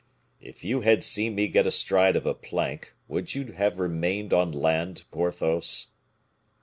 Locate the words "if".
0.39-0.63